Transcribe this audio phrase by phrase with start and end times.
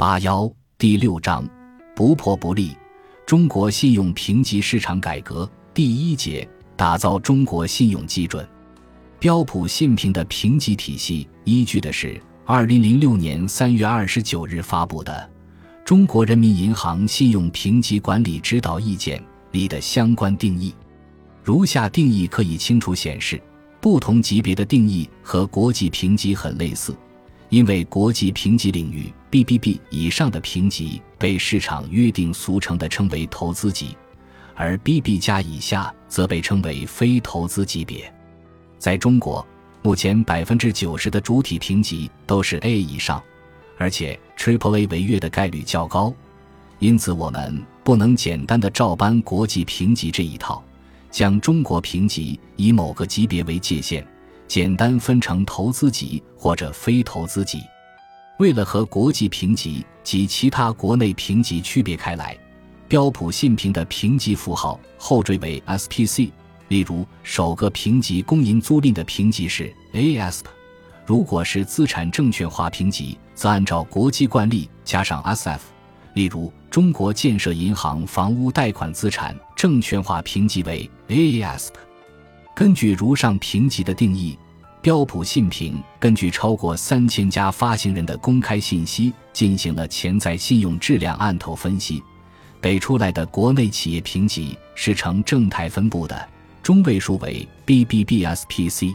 [0.00, 1.46] 八幺第六章，
[1.94, 2.74] 不破不立。
[3.26, 8.48] 中国信用评级市场改革第一节，打造中国信用基准。
[9.18, 15.12] 标普信评的评级体系依据的是二零零六年三月二十九日发布的
[15.86, 19.18] 《中国人民银行信用评级管理指导意见》
[19.52, 20.74] 里的相关定义。
[21.44, 23.38] 如下定义可以清楚显示，
[23.82, 26.96] 不同级别的定义和国际评级很类似。
[27.50, 33.96] 因为国际评级领域 BBB 以上的评级被市场约定俗成的称为投资级，
[34.56, 38.12] 而 BB 加以下则被称为非投资级别。
[38.76, 39.46] 在中国，
[39.82, 43.22] 目前百分之九十的主体评级都是 A 以上，
[43.78, 46.12] 而且 Triple A 违约的概率较高，
[46.80, 50.60] 因此我们不能简单的照搬国际评级这一套，
[51.08, 54.04] 将中国评级以某个级别为界限。
[54.48, 57.60] 简单分成投资级或者非投资级。
[58.40, 62.34] 为了和国际评级及其他国内评级区别开来，
[62.88, 66.30] 标普信评的评级符号后缀为 SPC。
[66.68, 70.46] 例如，首个评级公银租赁的评级是 ASP，
[71.04, 75.60] 如果是资产证券化评级，则按照国际惯例加上 SF。
[76.14, 81.72] 例如，中国建设银行房屋贷款资产证券化评级为 AASP。
[82.56, 84.38] 根据如上评级的定义，
[84.82, 92.02] 标普信评根据超过三千家发行人的公开信息进行了潜在信用质量案头分析，
[92.62, 96.28] 给出来的国内企业评级是呈正态分布的，
[96.62, 98.94] 中位数为 BBBSPC。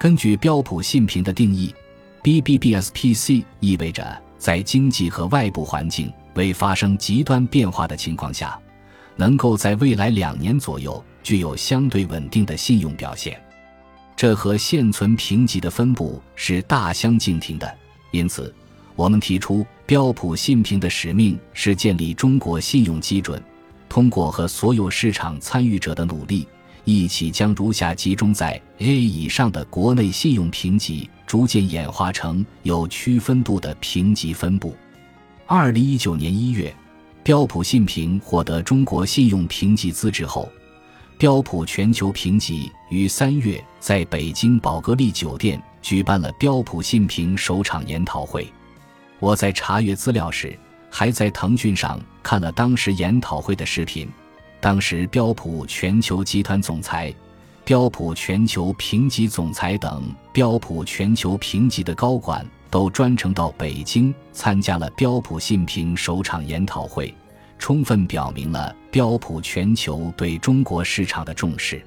[0.00, 1.72] 根据标普信评的定义
[2.24, 8.58] ，BBBSPC 意味着在经济和外部环境未发生极端变化的情况下，
[9.14, 11.02] 能够在未来两年左右。
[11.22, 13.40] 具有相对稳定的信用表现，
[14.24, 17.70] 这和现存评级的分布是大相径庭的。
[18.10, 18.54] 因此，
[18.96, 23.38] 我们提出标普信评的使命是建立中国信用基准，
[23.86, 26.48] 通过和所有市场参与者的努力，
[26.86, 34.74] 一起将如下集中在 A 以上的国内信用评级逐渐演化成有区分度的评级分布。
[35.44, 36.74] 二零一九年一月，
[37.22, 40.48] 标普信评获得中国信用评级资质后。
[41.16, 48.46] 标普全球评级于三月在北京宝格丽酒店举办了标普信评首场研讨会。
[49.20, 50.58] 我在查阅资料时，
[50.90, 54.08] 还在腾讯上看了当时研讨会的视频。
[54.60, 57.14] 当时，标普全球集团总裁、
[57.64, 67.14] 标普全球评级总裁等标普全球评级的高管都专程到北京参加了标普信评首场研讨会。
[67.58, 71.82] 充分表明了标普全球对中国市场的重视。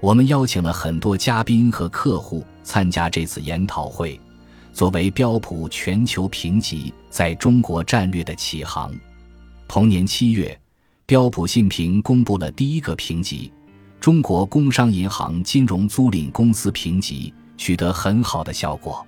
[0.00, 4.18] 我们邀请了很多嘉宾和客户参加这次研讨会，
[4.72, 8.94] 作为标普全球评级在中国战略的启航。
[9.68, 10.58] 同年七月，
[11.04, 13.52] 标普信评公布了第一个评级——
[14.00, 19.06] 中国工商银行金融租赁公司评级，取得很好的效果。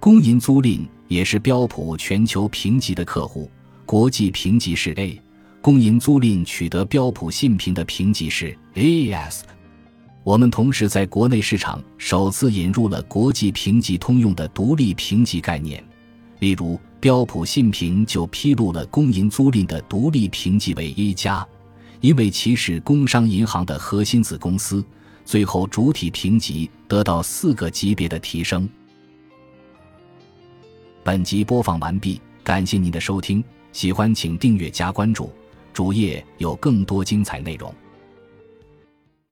[0.00, 3.50] 工银租赁也是标普全球评级的客户，
[3.86, 5.18] 国际评级是 A。
[5.62, 9.40] 公银租赁取得标普信评的评级是 AAS。
[10.22, 15.82] 我们同时在国内市场首次引入了国际评级通用的独立评级概念，
[16.40, 21.46] 例如标普信评就披露了公银租赁的独立评级为 A 加，
[22.00, 24.84] 因为其是工商银行的核心子公司。
[25.24, 28.68] 最后主体评级得到四个级别的提升。
[31.02, 33.42] 本集播放完毕，感谢您的收听，
[33.76, 35.30] 喜欢请订阅加关注。
[35.74, 37.70] 主页有更多精彩内容。